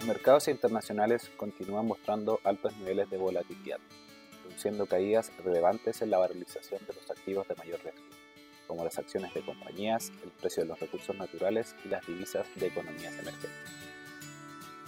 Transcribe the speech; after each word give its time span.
Los 0.00 0.06
mercados 0.06 0.48
internacionales 0.48 1.30
continúan 1.36 1.86
mostrando 1.86 2.40
altos 2.44 2.74
niveles 2.78 3.10
de 3.10 3.18
volatilidad, 3.18 3.80
produciendo 4.40 4.86
caídas 4.86 5.30
relevantes 5.44 6.00
en 6.00 6.08
la 6.08 6.16
valorización 6.16 6.80
de 6.86 6.94
los 6.94 7.10
activos 7.10 7.46
de 7.46 7.54
mayor 7.56 7.82
riesgo, 7.82 8.00
como 8.66 8.82
las 8.82 8.98
acciones 8.98 9.34
de 9.34 9.44
compañías, 9.44 10.10
el 10.24 10.30
precio 10.30 10.62
de 10.62 10.70
los 10.70 10.80
recursos 10.80 11.14
naturales 11.16 11.76
y 11.84 11.88
las 11.88 12.06
divisas 12.06 12.46
de 12.56 12.68
economías 12.68 13.12
emergentes. 13.12 13.50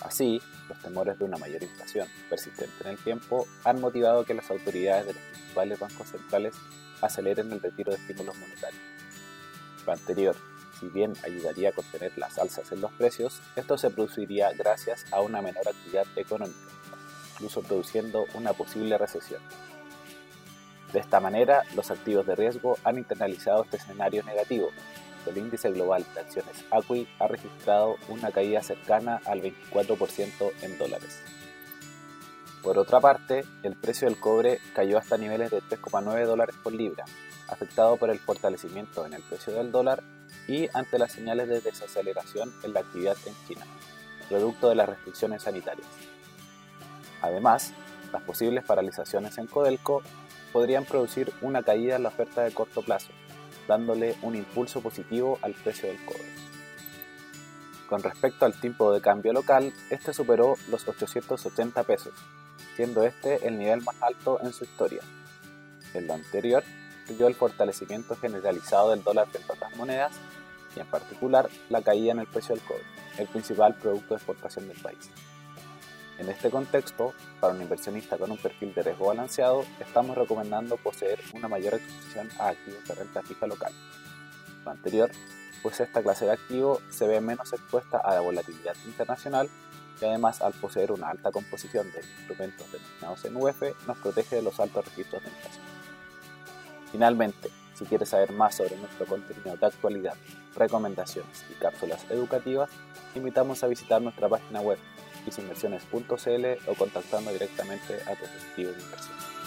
Así, 0.00 0.40
los 0.70 0.80
temores 0.80 1.18
de 1.18 1.26
una 1.26 1.36
mayor 1.36 1.62
inflación 1.62 2.08
persistente 2.30 2.72
en 2.82 2.92
el 2.92 2.98
tiempo 3.04 3.46
han 3.64 3.82
motivado 3.82 4.24
que 4.24 4.32
las 4.32 4.50
autoridades 4.50 5.08
de 5.08 5.12
los 5.12 5.22
principales 5.24 5.78
bancos 5.78 6.08
centrales 6.08 6.54
aceleren 7.02 7.52
el 7.52 7.60
retiro 7.60 7.92
de 7.92 7.98
estímulos 7.98 8.34
monetarios. 8.38 8.82
Lo 9.84 9.92
anterior, 9.92 10.36
si 10.82 10.88
bien 10.88 11.14
ayudaría 11.24 11.68
a 11.68 11.72
contener 11.72 12.12
las 12.18 12.38
alzas 12.38 12.72
en 12.72 12.80
los 12.80 12.90
precios, 12.92 13.40
esto 13.54 13.78
se 13.78 13.90
produciría 13.90 14.50
gracias 14.52 15.06
a 15.12 15.20
una 15.20 15.40
menor 15.40 15.68
actividad 15.68 16.06
económica, 16.16 16.58
incluso 17.34 17.62
produciendo 17.62 18.26
una 18.34 18.52
posible 18.52 18.98
recesión. 18.98 19.40
De 20.92 20.98
esta 20.98 21.20
manera, 21.20 21.62
los 21.76 21.92
activos 21.92 22.26
de 22.26 22.34
riesgo 22.34 22.78
han 22.82 22.98
internalizado 22.98 23.62
este 23.62 23.76
escenario 23.76 24.24
negativo, 24.24 24.70
el 25.24 25.38
índice 25.38 25.70
global 25.70 26.04
de 26.14 26.20
acciones 26.20 26.64
ACWI 26.72 27.08
ha 27.20 27.28
registrado 27.28 27.96
una 28.08 28.32
caída 28.32 28.60
cercana 28.60 29.20
al 29.24 29.40
24% 29.40 30.52
en 30.62 30.78
dólares. 30.78 31.22
Por 32.60 32.76
otra 32.76 32.98
parte, 32.98 33.44
el 33.62 33.76
precio 33.76 34.08
del 34.08 34.18
cobre 34.18 34.58
cayó 34.74 34.98
hasta 34.98 35.16
niveles 35.16 35.52
de 35.52 35.62
3,9 35.62 36.26
dólares 36.26 36.56
por 36.60 36.72
libra, 36.72 37.04
afectado 37.46 37.96
por 37.96 38.10
el 38.10 38.18
fortalecimiento 38.18 39.06
en 39.06 39.14
el 39.14 39.22
precio 39.22 39.52
del 39.52 39.70
dólar 39.70 40.02
y 40.48 40.68
ante 40.74 40.98
las 40.98 41.12
señales 41.12 41.48
de 41.48 41.60
desaceleración 41.60 42.52
en 42.62 42.72
la 42.72 42.80
actividad 42.80 43.16
en 43.26 43.34
China, 43.46 43.66
producto 44.28 44.68
de 44.68 44.74
las 44.74 44.88
restricciones 44.88 45.42
sanitarias. 45.42 45.88
Además, 47.20 47.72
las 48.12 48.22
posibles 48.22 48.64
paralizaciones 48.64 49.38
en 49.38 49.46
Codelco 49.46 50.02
podrían 50.52 50.84
producir 50.84 51.32
una 51.40 51.62
caída 51.62 51.96
en 51.96 52.02
la 52.02 52.10
oferta 52.10 52.42
de 52.42 52.52
corto 52.52 52.82
plazo, 52.82 53.10
dándole 53.68 54.16
un 54.22 54.36
impulso 54.36 54.80
positivo 54.80 55.38
al 55.42 55.54
precio 55.54 55.88
del 55.88 56.04
cobre. 56.04 56.28
Con 57.88 58.02
respecto 58.02 58.44
al 58.44 58.58
tipo 58.58 58.92
de 58.92 59.00
cambio 59.00 59.32
local, 59.32 59.72
este 59.90 60.12
superó 60.12 60.56
los 60.70 60.86
880 60.88 61.82
pesos, 61.84 62.14
siendo 62.74 63.04
este 63.04 63.46
el 63.46 63.58
nivel 63.58 63.82
más 63.82 63.96
alto 64.00 64.40
en 64.42 64.52
su 64.52 64.64
historia. 64.64 65.02
En 65.94 66.06
lo 66.06 66.14
anterior, 66.14 66.64
el 67.08 67.34
fortalecimiento 67.34 68.16
generalizado 68.16 68.90
del 68.90 69.02
dólar 69.02 69.28
frente 69.28 69.52
a 69.52 69.54
otras 69.54 69.76
monedas 69.76 70.12
y 70.74 70.80
en 70.80 70.86
particular 70.86 71.48
la 71.68 71.82
caída 71.82 72.12
en 72.12 72.20
el 72.20 72.26
precio 72.26 72.54
del 72.54 72.64
cobre, 72.64 72.84
el 73.18 73.28
principal 73.28 73.74
producto 73.74 74.14
de 74.14 74.18
exportación 74.18 74.68
del 74.68 74.80
país. 74.80 75.10
En 76.18 76.28
este 76.28 76.50
contexto, 76.50 77.14
para 77.40 77.52
un 77.52 77.62
inversionista 77.62 78.16
con 78.16 78.30
un 78.30 78.38
perfil 78.38 78.72
de 78.74 78.82
riesgo 78.82 79.08
balanceado, 79.08 79.64
estamos 79.80 80.16
recomendando 80.16 80.76
poseer 80.76 81.18
una 81.34 81.48
mayor 81.48 81.74
exposición 81.74 82.28
a 82.38 82.48
activos 82.48 82.86
de 82.86 82.94
renta 82.94 83.22
fija 83.22 83.46
local. 83.46 83.72
Lo 84.64 84.70
anterior, 84.70 85.10
pues 85.62 85.80
esta 85.80 86.02
clase 86.02 86.26
de 86.26 86.32
activo 86.32 86.80
se 86.90 87.06
ve 87.06 87.20
menos 87.20 87.52
expuesta 87.52 87.98
a 87.98 88.14
la 88.14 88.20
volatilidad 88.20 88.76
internacional 88.86 89.48
y 90.00 90.04
además 90.04 90.42
al 90.42 90.52
poseer 90.52 90.92
una 90.92 91.10
alta 91.10 91.30
composición 91.30 91.90
de 91.92 92.00
instrumentos 92.00 92.66
denominados 92.70 93.24
en 93.24 93.36
UF 93.36 93.86
nos 93.86 93.98
protege 93.98 94.36
de 94.36 94.42
los 94.42 94.58
altos 94.60 94.84
registros 94.84 95.22
de 95.22 95.28
inflación. 95.28 95.71
Finalmente, 96.92 97.50
si 97.74 97.84
quieres 97.86 98.10
saber 98.10 98.32
más 98.32 98.54
sobre 98.54 98.76
nuestro 98.76 99.06
contenido 99.06 99.56
de 99.56 99.66
actualidad, 99.66 100.14
recomendaciones 100.54 101.44
y 101.50 101.54
cápsulas 101.54 102.04
educativas, 102.10 102.70
invitamos 103.14 103.64
a 103.64 103.66
visitar 103.66 104.00
nuestra 104.00 104.28
página 104.28 104.60
web 104.60 104.78
isinversiones.cl 105.26 106.70
o 106.70 106.74
contactando 106.74 107.32
directamente 107.32 107.94
a 108.02 108.14
tu 108.14 108.24
objetivo 108.24 108.72
de 108.72 108.82
inversión. 108.82 109.41